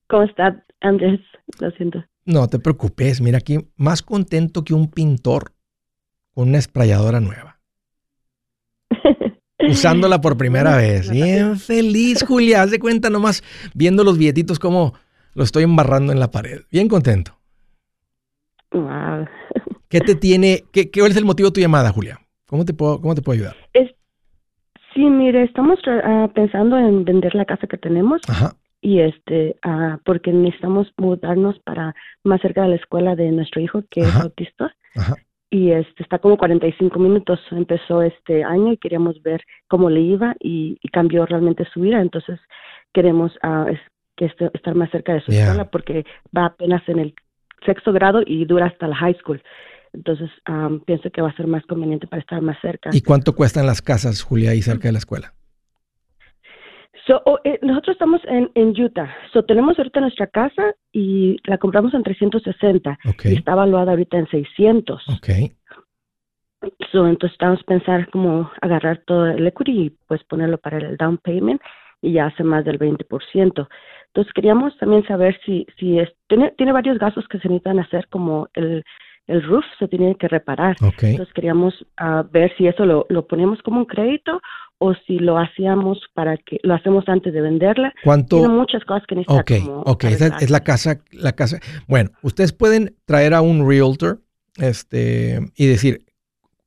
[0.08, 1.20] ¿Cómo estás, Andrés?
[1.60, 2.04] Lo siento.
[2.26, 3.22] No te preocupes.
[3.22, 5.54] Mira aquí, más contento que un pintor
[6.34, 7.57] con una esprayadora nueva.
[9.60, 11.10] Usándola por primera vez.
[11.10, 12.62] Bien feliz, Julia.
[12.62, 13.44] Haz de cuenta nomás
[13.74, 14.94] viendo los billetitos como
[15.34, 16.62] lo estoy embarrando en la pared.
[16.72, 17.38] Bien contento.
[19.90, 22.20] ¿Qué te tiene, qué, cuál es el motivo de tu llamada, Julia?
[22.48, 23.56] ¿Cómo te puedo, cómo te puedo ayudar?
[24.94, 28.22] sí, mire, estamos ah, pensando en vender la casa que tenemos.
[28.82, 33.84] Y este, uh, porque necesitamos mudarnos para más cerca de la escuela de nuestro hijo
[33.90, 34.76] que es autista.
[34.96, 35.16] Ajá
[35.50, 37.40] y este está como 45 minutos.
[37.52, 42.02] Empezó este año y queríamos ver cómo le iba y, cambió realmente su vida.
[42.02, 42.40] Entonces
[42.94, 43.72] queremos uh,
[44.16, 46.06] que estar más cerca de su escuela porque
[46.36, 47.14] va apenas en el
[47.66, 49.42] sexto grado y dura hasta la high school.
[49.94, 50.30] Entonces
[50.86, 52.90] pienso que va a ser más conveniente para estar más cerca.
[52.94, 55.34] ¿Y cuánto cuestan las casas, Julia, ahí cerca de la escuela?
[57.26, 59.14] Oh, eh, nosotros estamos en, en Utah.
[59.32, 63.00] So, tenemos ahorita nuestra casa y la compramos en 360.
[63.24, 65.04] Y está evaluada ahorita en 600.
[65.10, 65.30] Ok.
[66.92, 71.18] So, entonces estamos pensando como agarrar todo el equity y pues ponerlo para el down
[71.20, 71.62] payment
[72.02, 73.68] y ya hace más del 20%.
[74.08, 78.08] Entonces queríamos también saber si, si es, tiene, tiene varios gastos que se necesitan hacer
[78.10, 78.84] como el,
[79.28, 80.76] el roof se tiene que reparar.
[80.82, 84.42] Entonces queríamos uh, ver si eso lo, lo ponemos como un crédito
[84.80, 87.94] o si lo hacíamos para que lo hacemos antes de venderla.
[88.04, 88.38] ¿Cuánto?
[88.38, 89.70] Tiene muchas cosas que necesitan.
[89.70, 90.04] Ok, ok,
[90.42, 91.60] es la casa, la casa.
[91.88, 94.22] Bueno, ustedes pueden traer a un realtor
[94.58, 96.06] este, y decir,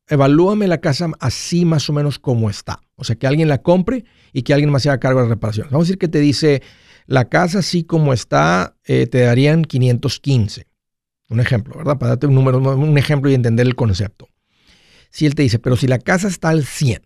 [0.09, 2.81] evalúame la casa así más o menos como está.
[2.97, 5.35] O sea, que alguien la compre y que alguien más se haga cargo de la
[5.35, 5.69] reparación.
[5.71, 6.63] Vamos a decir que te dice,
[7.07, 10.67] la casa así como está, eh, te darían 515.
[11.29, 11.97] Un ejemplo, ¿verdad?
[11.97, 14.29] Para darte un número, un ejemplo y entender el concepto.
[15.11, 17.03] Si él te dice, pero si la casa está al 100,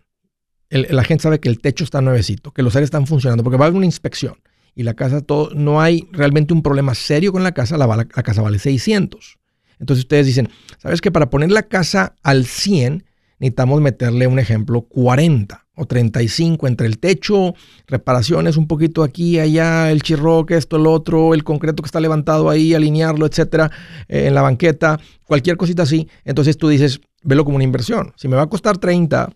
[0.70, 3.66] la gente sabe que el techo está nuevecito, que los aires están funcionando, porque va
[3.66, 4.36] a haber una inspección
[4.74, 8.04] y la casa, todo, no hay realmente un problema serio con la casa, la, la,
[8.04, 9.38] casa vale 600.
[9.78, 10.48] Entonces ustedes dicen,
[10.78, 13.04] ¿sabes que para poner la casa al 100
[13.38, 17.54] necesitamos meterle un ejemplo 40 o 35 entre el techo,
[17.86, 22.48] reparaciones un poquito aquí, allá, el chirroque, esto, el otro, el concreto que está levantado
[22.48, 23.70] ahí, alinearlo, etcétera,
[24.08, 26.08] eh, en la banqueta, cualquier cosita así.
[26.24, 28.12] Entonces tú dices, velo como una inversión.
[28.16, 29.30] Si me va a costar 30,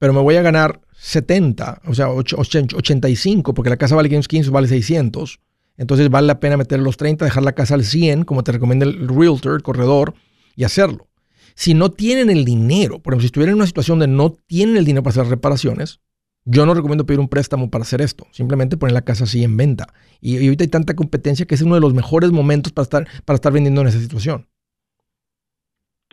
[0.00, 4.66] pero me voy a ganar 70, o sea, 85, porque la casa vale 515, vale
[4.66, 5.38] 600.
[5.76, 8.86] Entonces vale la pena meter los 30, dejar la casa al 100, como te recomienda
[8.86, 10.14] el realtor, el corredor,
[10.56, 11.08] y hacerlo.
[11.54, 14.78] Si no tienen el dinero, por ejemplo, si estuvieran en una situación donde no tienen
[14.78, 16.00] el dinero para hacer reparaciones,
[16.46, 18.26] yo no recomiendo pedir un préstamo para hacer esto.
[18.32, 19.92] Simplemente poner la casa así en venta.
[20.22, 23.34] Y, ahorita hay tanta competencia que es uno de los mejores momentos para estar, para
[23.34, 24.46] estar vendiendo en esa situación.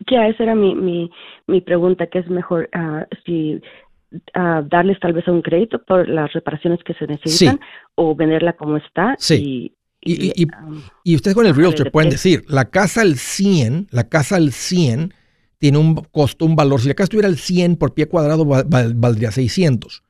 [0.09, 1.09] Ya, esa era mi, mi,
[1.47, 3.59] mi pregunta, que es mejor ah, si
[4.33, 7.59] ah, darles tal vez un crédito por las reparaciones que se necesitan
[7.95, 9.15] o venderla como está.
[9.17, 9.73] Sí.
[10.01, 10.47] Y, y,
[11.03, 15.13] y, ustedes con el realtor pueden decir, la casa al 100, la casa al 100
[15.57, 16.79] tiene un costo, un valor.
[16.79, 20.03] Si la casa estuviera al 100 por pie cuadrado, valdría 600.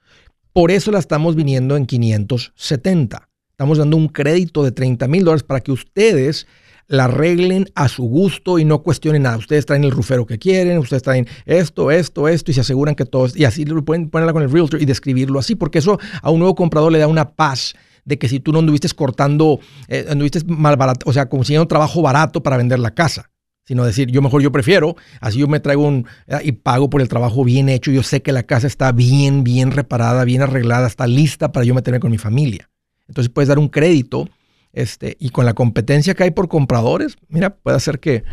[0.54, 3.30] Por eso la estamos viniendo en 570.
[3.52, 6.48] Estamos dando un crédito de 30 mil dólares para que ustedes
[6.88, 9.38] la arreglen a su gusto y no cuestionen nada.
[9.38, 13.06] Ustedes traen el rufero que quieren, ustedes traen esto, esto, esto y se aseguran que
[13.06, 16.00] todo es, y así lo pueden ponerla con el realtor y describirlo así, porque eso
[16.22, 17.74] a un nuevo comprador le da una paz
[18.06, 22.02] de que si tú no anduviste cortando, eh, anduviste mal barato, o sea, consiguiendo trabajo
[22.02, 23.32] barato para vender la casa,
[23.66, 27.02] sino decir, yo mejor yo prefiero, así yo me traigo un eh, y pago por
[27.02, 30.88] el trabajo bien hecho, yo sé que la casa está bien, bien reparada, bien arreglada,
[30.88, 32.70] está lista para yo meterme con mi familia.
[33.10, 34.30] Entonces puedes dar un crédito
[34.78, 38.24] este, y con la competencia que hay por compradores, mira, puede hacer que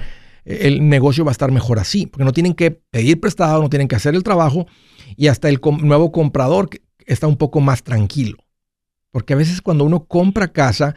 [0.44, 3.88] el negocio va a estar mejor así, porque no tienen que pedir prestado, no tienen
[3.88, 4.66] que hacer el trabajo
[5.16, 6.68] y hasta el nuevo comprador
[7.07, 8.37] está un poco más tranquilo.
[9.11, 10.94] Porque a veces cuando uno compra casa,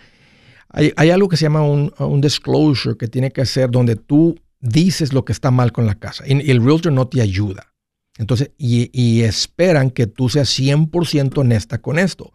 [0.70, 5.24] hay, algo que se llama un, disclosure que tiene que hacer donde tú dices lo
[5.24, 7.74] que está mal con la casa y, el realtor no te ayuda.
[8.18, 12.34] Entonces, y, y esperan que tú seas 100% honesta con esto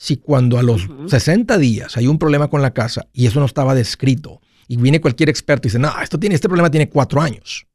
[0.00, 3.44] si cuando a los 60 días hay un problema con la casa y eso no
[3.44, 7.20] estaba descrito y viene cualquier experto y dice, no, esto tiene, este problema tiene cuatro
[7.20, 7.66] años.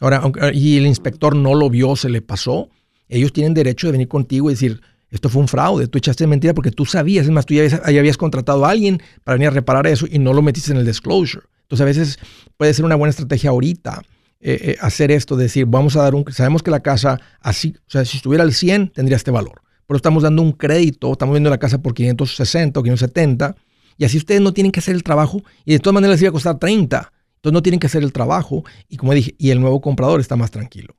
[0.00, 0.22] Ahora,
[0.54, 2.70] y el inspector no lo vio, se le pasó,
[3.06, 6.54] ellos tienen derecho de venir contigo y decir, esto fue un fraude, tú echaste mentira
[6.54, 9.86] porque tú sabías, es más, tú ya habías, contratado a alguien para venir a reparar
[9.86, 11.44] eso y no lo metiste en el disclosure.
[11.64, 12.18] Entonces a veces
[12.56, 14.00] puede ser una buena estrategia ahorita
[14.40, 17.90] eh, eh, hacer esto, decir, vamos a dar un, sabemos que la casa así, o
[17.90, 21.50] sea, si estuviera al 100 tendría este valor pero estamos dando un crédito, estamos viendo
[21.50, 23.54] la casa por 560 o 570,
[23.98, 26.30] y así ustedes no tienen que hacer el trabajo, y de todas maneras les iba
[26.30, 29.60] a costar 30, entonces no tienen que hacer el trabajo, y como dije, y el
[29.60, 30.94] nuevo comprador está más tranquilo.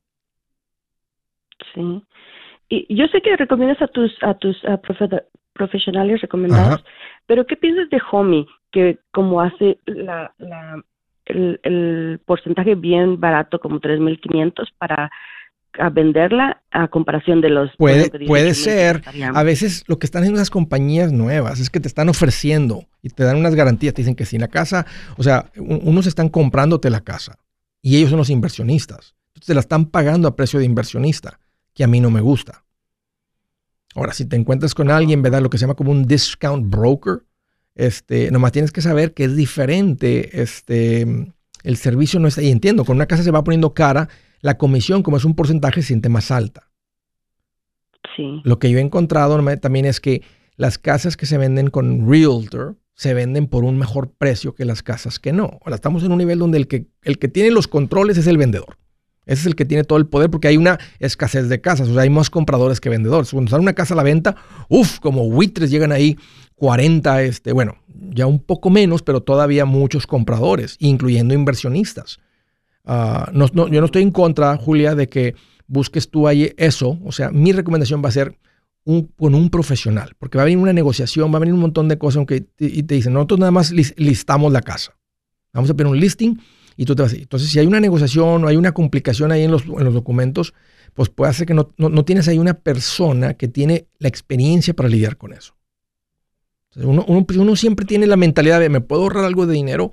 [1.74, 2.04] Sí.
[2.70, 4.58] Y yo sé que recomiendas a tus, a tus
[5.54, 6.84] profesionales recomendados,
[7.26, 10.84] pero ¿qué piensas de Homey, que como hace la, la,
[11.26, 15.12] el, el porcentaje bien barato, como 3.500 para
[15.80, 17.72] a venderla a comparación de los...
[17.78, 19.02] Puede, puede ser.
[19.34, 23.10] A veces lo que están haciendo esas compañías nuevas es que te están ofreciendo y
[23.10, 23.94] te dan unas garantías.
[23.94, 24.86] Te dicen que si la casa,
[25.18, 27.38] o sea, unos están comprándote la casa
[27.82, 29.16] y ellos son los inversionistas.
[29.30, 31.40] Entonces te la están pagando a precio de inversionista,
[31.74, 32.64] que a mí no me gusta.
[33.96, 35.42] Ahora, si te encuentras con alguien, ¿verdad?
[35.42, 37.24] Lo que se llama como un discount broker,
[37.76, 41.34] este, nomás tienes que saber que es diferente, este,
[41.64, 44.10] el servicio no está, y entiendo, con una casa se va poniendo cara
[44.44, 46.70] la comisión, como es un porcentaje, se siente más alta.
[48.16, 48.42] Sí.
[48.44, 50.22] Lo que yo he encontrado también es que
[50.58, 54.84] las casas que se venden con realtor se venden por un mejor precio que las
[54.84, 55.60] casas que no.
[55.64, 58.38] Ahora estamos en un nivel donde el que, el que tiene los controles es el
[58.38, 58.78] vendedor.
[59.26, 61.94] Ese es el que tiene todo el poder porque hay una escasez de casas, o
[61.94, 63.32] sea, hay más compradores que vendedores.
[63.32, 64.36] Cuando sale una casa a la venta,
[64.68, 66.18] uff, como buitres llegan ahí
[66.56, 72.20] 40, este, bueno, ya un poco menos, pero todavía muchos compradores, incluyendo inversionistas.
[72.86, 75.36] Ah, no, yo no estoy en contra, Julia, de que
[75.68, 77.00] busques tú ahí eso.
[77.04, 78.38] O sea, mi recomendación va a ser
[78.86, 81.88] un, con un profesional, porque va a venir una negociación, va a venir un montón
[81.88, 84.98] de cosas aunque y te dicen, nosotros nada más listamos la casa.
[85.54, 86.40] Vamos a poner un listing
[86.76, 87.22] y tú te vas a ir.
[87.22, 90.54] Entonces, si hay una negociación o hay una complicación ahí en los, en los documentos,
[90.94, 94.90] pues puede ser que no, no, tienes ahí una persona que tiene la experiencia para
[94.90, 95.56] lidiar con eso.
[96.76, 99.92] uno, uno, pues, uno, siempre tiene la mentalidad de, ¿me puedo ahorrar algo de dinero?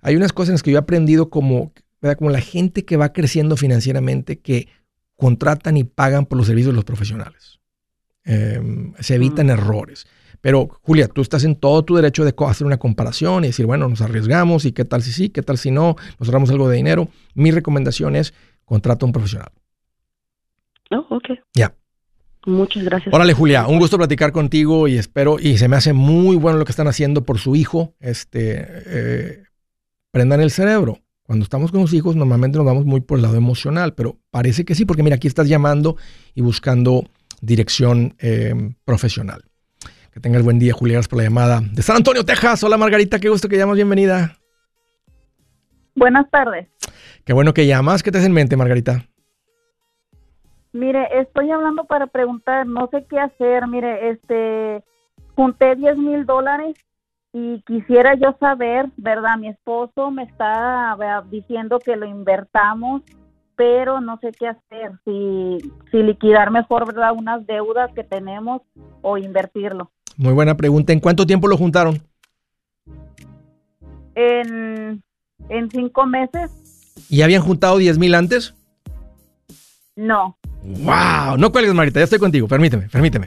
[0.00, 1.72] Hay unas cosas en las que yo he aprendido como,
[2.16, 4.68] como la gente que va creciendo financieramente, que
[5.16, 7.60] contratan y pagan por los servicios de los profesionales.
[8.24, 10.06] Em, se evitan errores.
[10.40, 13.88] Pero, Julia, tú estás en todo tu derecho de hacer una comparación y decir, bueno,
[13.88, 16.76] nos arriesgamos y qué tal si sí, qué tal si no, nos ahorramos algo de
[16.76, 17.08] dinero.
[17.34, 18.34] Mi recomendación es
[18.64, 19.52] contrata a un profesional.
[20.90, 21.30] Oh, ok.
[21.54, 21.74] Ya.
[22.44, 23.14] Muchas gracias.
[23.14, 26.64] Órale, Julia, un gusto platicar contigo y espero, y se me hace muy bueno lo
[26.64, 27.94] que están haciendo por su hijo.
[28.00, 29.42] Este, eh,
[30.10, 30.98] prendan el cerebro.
[31.32, 34.66] Cuando estamos con los hijos, normalmente nos vamos muy por el lado emocional, pero parece
[34.66, 35.96] que sí, porque mira, aquí estás llamando
[36.34, 37.04] y buscando
[37.40, 38.52] dirección eh,
[38.84, 39.42] profesional.
[40.12, 41.62] Que tengas buen día, Julia, gracias por la llamada.
[41.72, 42.62] De San Antonio, Texas.
[42.64, 44.36] Hola, Margarita, qué gusto que llamas, bienvenida.
[45.94, 46.68] Buenas tardes.
[47.24, 48.02] Qué bueno que llamas.
[48.02, 49.06] ¿Qué te hace en mente, Margarita?
[50.74, 53.66] Mire, estoy hablando para preguntar, no sé qué hacer.
[53.68, 54.84] Mire, este,
[55.34, 56.76] junté 10 mil dólares
[57.32, 59.38] y quisiera yo saber, ¿verdad?
[59.38, 60.96] Mi esposo me está
[61.30, 63.02] diciendo que lo invertamos,
[63.56, 65.58] pero no sé qué hacer, si,
[65.90, 67.12] si liquidar mejor, ¿verdad?
[67.16, 68.62] Unas deudas que tenemos
[69.00, 69.90] o invertirlo.
[70.16, 70.92] Muy buena pregunta.
[70.92, 72.02] ¿En cuánto tiempo lo juntaron?
[74.14, 75.02] En,
[75.70, 76.50] cinco meses.
[77.08, 78.54] ¿Y habían juntado 10 mil antes?
[79.96, 80.36] No.
[80.62, 81.38] ¡Wow!
[81.38, 82.46] No cuelgues, Marita, ya estoy contigo.
[82.46, 83.26] Permíteme, permíteme.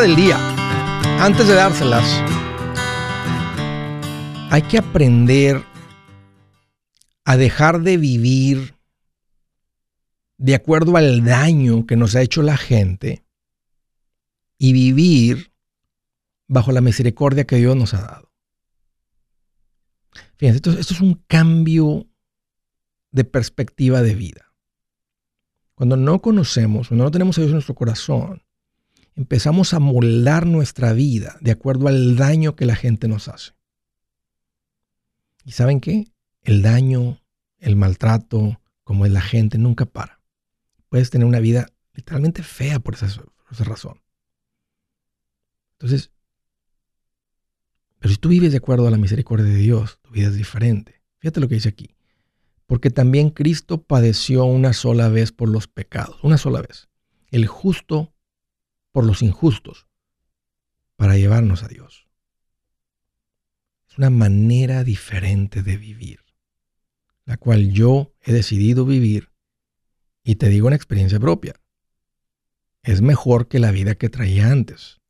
[0.00, 0.36] Del día.
[1.20, 2.04] Antes de dárselas,
[4.50, 5.64] hay que aprender
[7.24, 8.74] a dejar de vivir
[10.36, 13.24] de acuerdo al daño que nos ha hecho la gente
[14.58, 15.52] y vivir
[16.46, 18.32] bajo la misericordia que Dios nos ha dado.
[20.36, 22.06] Fíjense, esto, es un cambio
[23.12, 24.52] de perspectiva de vida.
[25.74, 28.45] Cuando no conocemos, cuando no tenemos a Dios en nuestro corazón,
[29.16, 33.52] empezamos a moldar nuestra vida de acuerdo al daño que la gente nos hace.
[35.44, 36.12] ¿Y saben qué?
[36.42, 37.20] El daño,
[37.58, 40.20] el maltrato, como es la gente, nunca para.
[40.88, 43.08] Puedes tener una vida literalmente fea por esa,
[43.64, 44.02] razón.
[45.72, 46.12] Entonces,
[47.98, 51.02] pero si tú vives de acuerdo a la misericordia de Dios, tu vida es diferente.
[51.18, 51.96] Fíjate lo que dice aquí.
[52.66, 56.88] Porque también Cristo padeció una sola vez por los pecados, una sola vez.
[57.30, 58.12] El justo
[58.96, 59.86] por los injustos
[60.96, 62.08] para llevarnos a Dios.
[63.86, 66.20] Es una manera diferente de vivir,
[67.26, 69.28] la cual yo he decidido vivir
[70.24, 71.56] y te digo una experiencia propia.
[72.82, 75.02] Es mejor que la vida que traía antes,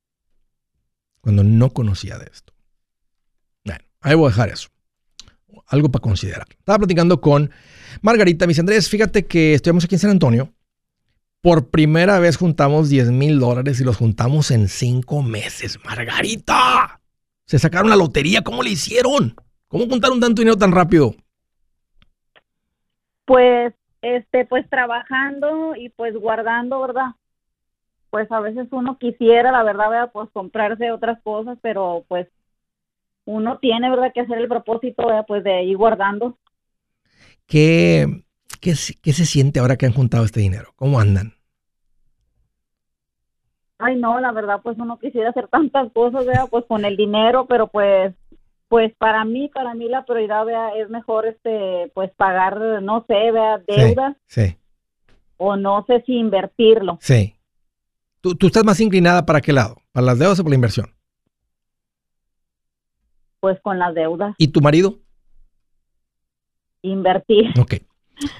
[1.20, 2.56] cuando no conocía de esto.
[3.64, 4.68] Bueno, ahí voy a dejar eso.
[5.68, 6.48] Algo para considerar.
[6.58, 7.52] Estaba platicando con
[8.02, 10.55] Margarita, mis Andrés, fíjate que estuvimos aquí en San Antonio
[11.46, 15.78] por primera vez juntamos 10 mil dólares y los juntamos en cinco meses.
[15.84, 17.00] Margarita,
[17.44, 18.42] se sacaron la lotería.
[18.42, 19.36] ¿Cómo le hicieron?
[19.68, 21.14] ¿Cómo juntaron tanto dinero tan rápido?
[23.26, 23.72] Pues,
[24.02, 27.14] este, pues trabajando y pues guardando, ¿verdad?
[28.10, 30.10] Pues a veces uno quisiera, la verdad, ¿verdad?
[30.12, 32.26] pues comprarse otras cosas, pero pues
[33.24, 35.24] uno tiene, ¿verdad?, que hacer el propósito, ¿verdad?
[35.28, 36.38] pues de ir guardando.
[37.46, 38.24] ¿Qué,
[38.60, 40.72] qué, qué se siente ahora que han juntado este dinero?
[40.74, 41.35] ¿Cómo andan?
[43.78, 46.46] Ay, no, la verdad, pues uno quisiera hacer tantas cosas, ¿verdad?
[46.50, 48.14] Pues con el dinero, pero pues
[48.68, 50.70] pues para mí, para mí la prioridad ¿vea?
[50.76, 53.62] es mejor este pues pagar, no sé, ¿vea?
[53.66, 54.16] deudas.
[54.26, 54.56] Sí,
[55.36, 56.98] O no sé si invertirlo.
[57.00, 57.36] Sí.
[58.20, 59.76] ¿Tú, ¿Tú estás más inclinada para qué lado?
[59.92, 60.92] ¿Para las deudas o por la inversión?
[63.40, 64.34] Pues con las deudas.
[64.38, 64.98] ¿Y tu marido?
[66.82, 67.52] Invertir.
[67.60, 67.74] Ok.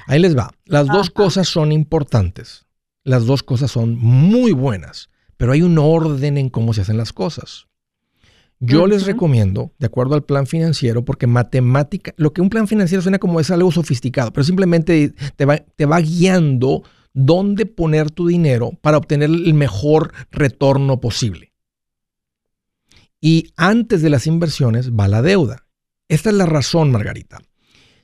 [0.07, 0.51] Ahí les va.
[0.65, 2.67] Las dos cosas son importantes.
[3.05, 7.13] Las dos cosas son muy buenas, pero hay un orden en cómo se hacen las
[7.13, 7.67] cosas.
[8.59, 13.03] Yo les recomiendo, de acuerdo al plan financiero, porque matemática, lo que un plan financiero
[13.03, 16.83] suena como es algo sofisticado, pero simplemente te va, te va guiando
[17.13, 21.53] dónde poner tu dinero para obtener el mejor retorno posible.
[23.21, 25.67] Y antes de las inversiones va la deuda.
[26.09, 27.41] Esta es la razón, Margarita.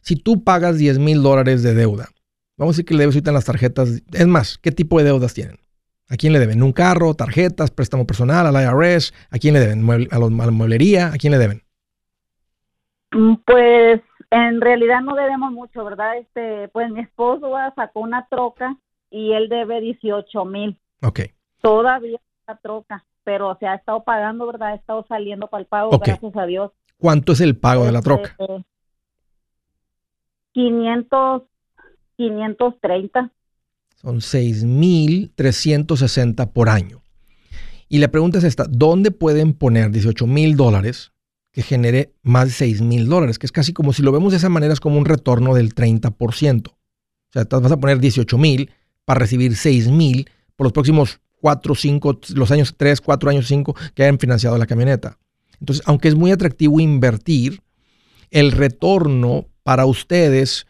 [0.01, 2.09] Si tú pagas 10 mil dólares de deuda,
[2.57, 4.03] vamos a decir que le debes ahorita en las tarjetas.
[4.13, 5.62] Es más, ¿qué tipo de deudas tienen?
[6.13, 6.63] ¿A quién le deben?
[6.63, 9.15] ¿Un carro, tarjetas, préstamo personal, al IRS?
[9.31, 9.89] ¿A quién le deben?
[10.11, 11.07] ¿A, la mueblería?
[11.07, 11.63] ¿A quién le deben?
[13.13, 16.19] Mm, pues en realidad no debemos mucho, ¿verdad?
[16.19, 18.77] Este, pues mi esposo sacó una troca
[19.09, 20.79] y él debe 18 mil.
[21.01, 21.21] Ok.
[21.63, 24.73] Todavía la troca, pero se ha estado pagando, ¿verdad?
[24.73, 26.73] Ha estado saliendo para el pago, gracias a Dios.
[26.99, 28.37] ¿Cuánto es el pago de la troca?
[30.53, 31.43] 500,
[32.19, 33.31] 530.
[34.03, 37.03] Son 6.360 por año.
[37.89, 41.13] Y la pregunta es esta, ¿dónde pueden poner 18 mil dólares
[41.53, 43.39] que genere más de 6 mil dólares?
[43.39, 45.75] Que es casi como si lo vemos de esa manera, es como un retorno del
[45.75, 46.69] 30%.
[46.69, 46.77] O
[47.31, 48.71] sea, vas a poner 18 mil
[49.05, 53.75] para recibir 6 mil por los próximos 4, 5, los años 3, 4 años, 5
[53.95, 55.19] que hayan financiado la camioneta.
[55.61, 57.63] Entonces, aunque es muy atractivo invertir,
[58.31, 60.67] el retorno para ustedes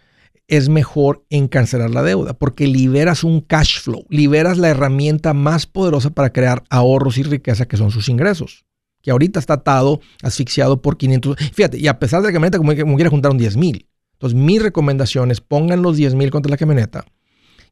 [0.49, 5.66] es mejor en cancelar la deuda porque liberas un cash flow, liberas la herramienta más
[5.66, 8.64] poderosa para crear ahorros y riqueza que son sus ingresos,
[9.03, 11.36] que ahorita está atado, asfixiado por 500.
[11.53, 13.88] Fíjate, y a pesar de la camioneta, como, como quiera, juntaron 10 mil.
[14.14, 17.05] Entonces, mis recomendaciones, pongan los 10 mil contra la camioneta,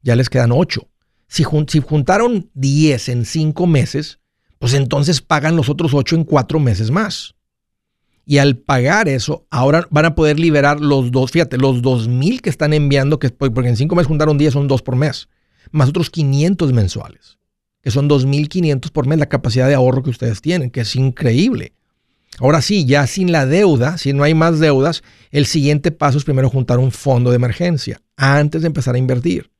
[0.01, 0.87] ya les quedan 8.
[1.27, 4.19] Si, si juntaron 10 en 5 meses,
[4.59, 7.35] pues entonces pagan los otros 8 en 4 meses más.
[8.25, 12.41] Y al pagar eso, ahora van a poder liberar los dos, fíjate, los dos mil
[12.41, 15.27] que están enviando, que, porque en cinco meses juntaron 10, son dos por mes,
[15.71, 17.37] más otros 500 mensuales,
[17.81, 21.73] que son 2.500 por mes la capacidad de ahorro que ustedes tienen, que es increíble.
[22.39, 26.23] Ahora sí, ya sin la deuda, si no hay más deudas, el siguiente paso es
[26.23, 29.51] primero juntar un fondo de emergencia antes de empezar a invertir.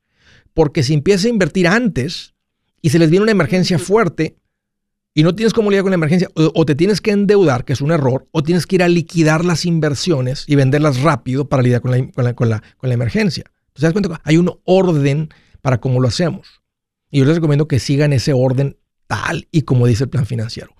[0.54, 2.34] Porque si empieza a invertir antes
[2.80, 4.36] y se les viene una emergencia fuerte,
[5.14, 7.80] y no tienes cómo lidiar con la emergencia, o, te tienes que endeudar, que es
[7.80, 11.82] un error, o tienes que ir a liquidar las inversiones y venderlas rápido para lidiar
[11.82, 13.44] con la, con la, con la, emergencia.
[13.46, 14.20] Entonces, ¿te das cuenta?
[14.24, 15.28] Hay un orden
[15.60, 16.62] para cómo lo hacemos.
[17.10, 20.74] Y yo les recomiendo que sigan ese orden tal y como dice el plan financiero.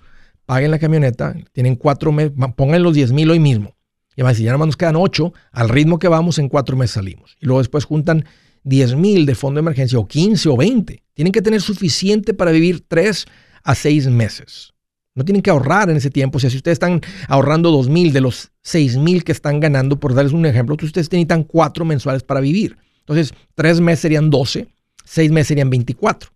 [0.47, 3.77] Paguen la camioneta, tienen cuatro meses, pongan los 10 mil hoy mismo.
[4.17, 6.49] Y van a decir, ya nada más nos quedan ocho, al ritmo que vamos, en
[6.49, 7.37] cuatro meses salimos.
[7.41, 8.25] Y luego después juntan
[8.65, 11.03] 10 mil de fondo de emergencia, o 15 o 20.
[11.15, 13.27] Tienen que tener suficiente para vivir tres
[13.65, 14.73] a seis meses.
[15.15, 16.39] No tienen que ahorrar en ese tiempo.
[16.39, 20.01] O sea, si ustedes están ahorrando dos mil de los seis mil que están ganando,
[20.01, 22.77] por darles un ejemplo, ustedes necesitan cuatro mensuales para vivir.
[23.01, 24.69] Entonces, tres meses serían 12,
[25.05, 26.31] seis meses serían 24.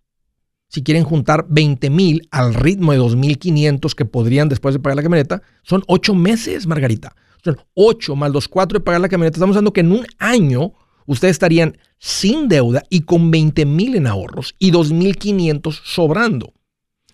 [0.69, 5.03] Si quieren juntar 20 mil al ritmo de 2.500 que podrían después de pagar la
[5.03, 7.15] camioneta, son ocho meses, Margarita.
[7.43, 9.37] Son ocho más los cuatro de pagar la camioneta.
[9.37, 10.73] Estamos hablando que en un año
[11.05, 16.53] ustedes estarían sin deuda y con 20 mil en ahorros y 2.500 sobrando.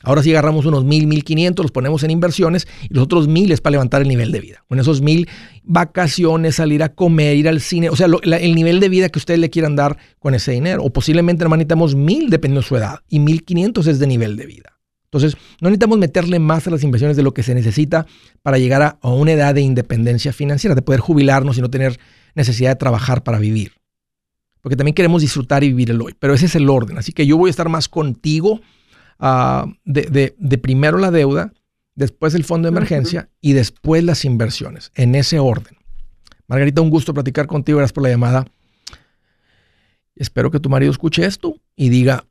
[0.04, 3.52] Ahora sí agarramos unos mil, mil quinientos, los ponemos en inversiones y los otros mil
[3.52, 4.64] es para levantar el nivel de vida.
[4.68, 5.30] Con esos mil,
[5.64, 9.40] vacaciones, salir a comer, ir al cine, o sea, el nivel de vida que ustedes
[9.40, 10.84] le quieran dar con ese dinero.
[10.84, 14.36] O posiblemente no necesitamos mil dependiendo de su edad y mil quinientos es de nivel
[14.36, 14.78] de vida.
[15.06, 18.06] Entonces, no necesitamos meterle más a las inversiones de lo que se necesita
[18.42, 22.00] para llegar a, a una edad de independencia financiera, de poder jubilarnos y no tener
[22.36, 23.74] necesidad de trabajar para vivir.
[24.60, 26.16] Porque también queremos disfrutar y vivir el hoy.
[26.18, 26.98] Pero ese es el orden.
[26.98, 28.62] Así que yo voy a estar más contigo
[29.26, 31.54] Ah, de, primero la deuda,
[31.96, 35.78] después el fondo de emergencia y después las inversiones, en ese orden.
[36.46, 38.46] Margarita, un gusto platicar contigo, gracias por la llamada.
[40.18, 42.26] Espero que tu marido escuche esto y diga,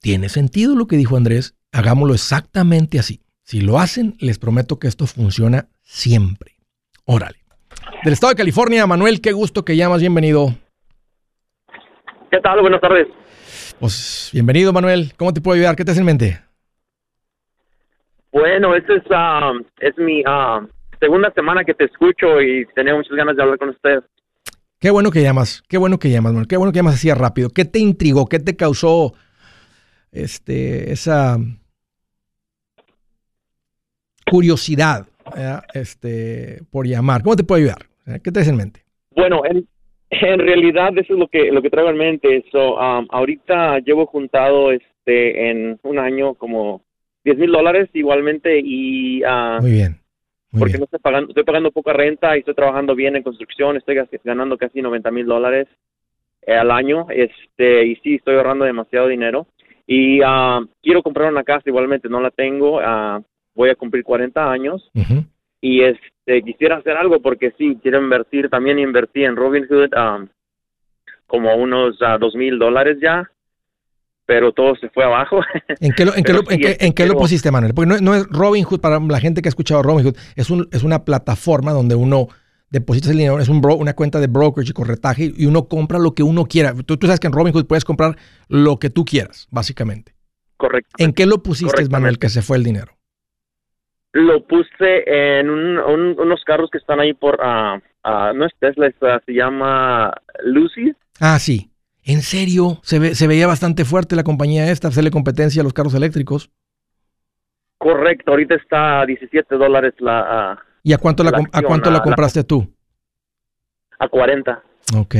[0.00, 3.20] tiene sentido lo que dijo Andrés, hagámoslo exactamente así.
[3.44, 6.56] Si lo hacen, les prometo que esto funciona siempre.
[7.04, 7.38] Órale.
[8.02, 10.56] Del estado de California, Manuel, qué gusto que llamas, bienvenido.
[12.32, 12.62] ¿Qué tal?
[12.62, 13.06] Buenas tardes.
[13.78, 15.12] Pues bienvenido, Manuel.
[15.18, 15.76] ¿Cómo te puedo ayudar?
[15.76, 16.40] ¿Qué te hace en mente?
[18.32, 19.02] Bueno, esta es,
[19.80, 20.66] es mi uh,
[20.98, 24.02] segunda semana que te escucho y tenía muchas ganas de hablar con usted.
[24.78, 26.48] Qué bueno que llamas, qué bueno que llamas, Manuel.
[26.48, 27.50] Qué bueno que llamas así rápido.
[27.50, 28.26] ¿Qué te intrigó?
[28.26, 29.12] ¿Qué te causó
[30.10, 31.36] este, esa
[34.30, 35.06] curiosidad
[35.74, 37.22] este, por llamar?
[37.22, 37.86] ¿Cómo te puedo ayudar?
[38.22, 38.84] ¿Qué te hace en mente?
[39.10, 39.66] Bueno, en,
[40.22, 42.44] en realidad eso es lo que lo que traigo en mente.
[42.50, 46.82] So, um, ahorita llevo juntado este en un año como
[47.24, 49.96] 10 mil dólares igualmente y uh, muy bien.
[50.58, 53.76] porque no estoy pagando estoy pagando poca renta y estoy trabajando bien en construcción.
[53.76, 55.68] Estoy ganando casi 90 mil dólares
[56.42, 57.06] eh, al año.
[57.10, 59.46] Este y sí estoy ahorrando demasiado dinero
[59.86, 62.08] y uh, quiero comprar una casa igualmente.
[62.08, 62.78] No la tengo.
[62.78, 63.22] Uh,
[63.54, 64.90] voy a cumplir 40 años
[65.60, 66.06] y este
[66.44, 70.28] quisiera hacer algo porque sí quiero invertir también invertí en Robinhood um,
[71.26, 73.30] como unos uh, dos mil dólares ya
[74.26, 75.40] pero todo se fue abajo.
[75.80, 77.72] ¿En qué lo, en qué lo, en qué, lo pusiste, Manuel?
[77.74, 80.82] Porque no, no, es Robinhood, para la gente que ha escuchado Robinhood, es, un, es
[80.82, 82.26] una plataforma donde uno
[82.68, 86.14] deposita el dinero, es un una cuenta de brokerage y corretaje y uno compra lo
[86.14, 86.74] que uno quiera.
[86.74, 88.16] Tú, tú sabes que en Robinhood puedes comprar
[88.48, 90.14] lo que tú quieras, básicamente.
[90.56, 90.90] Correcto.
[90.98, 92.95] ¿En qué lo pusiste, Manuel, que se fue el dinero?
[94.16, 98.90] Lo puse en unos carros que están ahí por, uh, uh, no es Tesla,
[99.26, 100.10] se llama
[100.42, 100.94] Lucy.
[101.20, 101.70] Ah, sí.
[102.02, 102.78] ¿En serio?
[102.82, 106.50] Se, se veía bastante fuerte la compañía esta, hacerle competencia a los carros eléctricos.
[107.76, 110.56] Correcto, ahorita está a 17 dólares la...
[110.56, 112.72] Uh, ¿Y a cuánto, la, a cuánto la compraste tú?
[113.98, 114.62] A 40.
[114.96, 115.14] Ok.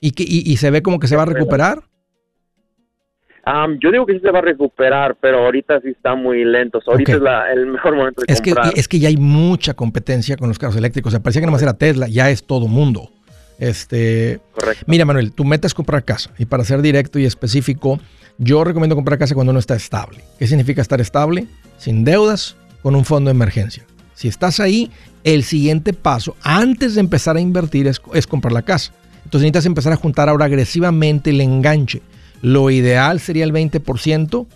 [0.00, 1.82] ¿Y, que, y, se ve como que se va a recuperar?
[3.80, 6.80] Yo digo que sí se va a recuperar, pero ahorita sí está muy lento.
[6.86, 8.72] ahorita es el mejor momento de es comprar.
[8.72, 11.10] Que, es que ya hay mucha competencia con los carros eléctricos.
[11.10, 13.10] O sea, parecía que no más era Tesla, ya es todo mundo.
[13.58, 14.84] Este, Correcto.
[14.86, 16.30] Mira, Manuel, tu meta es comprar casa.
[16.38, 18.00] Y para ser directo y específico,
[18.38, 20.20] yo recomiendo comprar casa cuando uno está estable.
[20.38, 21.46] ¿Qué significa estar estable?
[21.76, 23.84] Sin deudas, con un fondo de emergencia.
[24.14, 24.90] Si estás ahí,
[25.24, 28.92] el siguiente paso, antes de empezar a invertir, es, es comprar la casa.
[29.24, 32.02] Entonces necesitas empezar a juntar ahora agresivamente el enganche.
[32.42, 34.46] Lo ideal sería el 20%.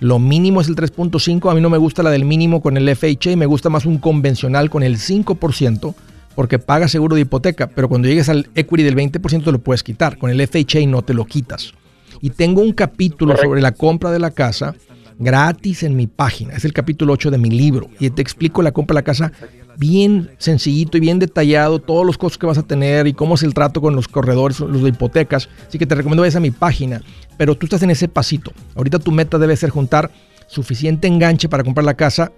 [0.00, 1.50] Lo mínimo es el 3.5.
[1.50, 3.36] A mí no me gusta la del mínimo con el FHA.
[3.36, 5.94] Me gusta más un convencional con el 5%
[6.34, 7.68] porque paga seguro de hipoteca.
[7.68, 10.18] Pero cuando llegues al equity del 20% te lo puedes quitar.
[10.18, 11.72] Con el FHA no te lo quitas.
[12.20, 14.74] Y tengo un capítulo sobre la compra de la casa
[15.18, 16.54] gratis en mi página.
[16.54, 17.88] Es el capítulo 8 de mi libro.
[17.98, 19.32] Y te explico la compra de la casa
[19.76, 23.42] bien sencillito y bien detallado, todos los costos que vas a tener y cómo es
[23.42, 25.48] el trato con los corredores, los de hipotecas.
[25.68, 27.02] Así que te recomiendo vayas a mi página.
[27.36, 28.52] Pero tú estás en ese pasito.
[28.74, 30.10] Ahorita tu meta debe ser juntar
[30.46, 32.32] suficiente enganche para comprar la casa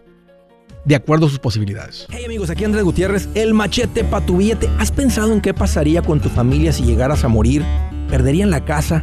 [0.85, 2.07] de acuerdo a sus posibilidades.
[2.11, 4.71] Hey amigos, aquí Andrés Gutiérrez, el machete para tu billete.
[4.79, 7.65] ¿Has pensado en qué pasaría con tu familia si llegaras a morir?
[8.09, 9.03] ¿Perderían la casa?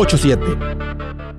[0.05, 1.30] 87